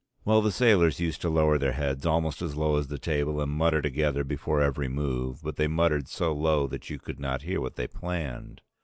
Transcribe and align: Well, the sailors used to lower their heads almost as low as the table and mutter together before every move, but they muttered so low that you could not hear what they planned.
Well, 0.25 0.41
the 0.41 0.51
sailors 0.51 0.99
used 0.99 1.21
to 1.21 1.29
lower 1.29 1.59
their 1.59 1.73
heads 1.73 2.07
almost 2.07 2.41
as 2.41 2.55
low 2.55 2.77
as 2.77 2.87
the 2.87 2.97
table 2.97 3.39
and 3.39 3.51
mutter 3.51 3.83
together 3.83 4.23
before 4.23 4.59
every 4.59 4.87
move, 4.87 5.41
but 5.43 5.57
they 5.57 5.67
muttered 5.67 6.07
so 6.07 6.33
low 6.33 6.65
that 6.65 6.89
you 6.89 6.97
could 6.97 7.19
not 7.19 7.43
hear 7.43 7.61
what 7.61 7.75
they 7.75 7.85
planned. 7.85 8.61